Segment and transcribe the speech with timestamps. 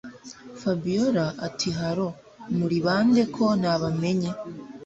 [0.61, 2.07] Fabiora atihallo
[2.57, 4.31] muribande ko ntabamenye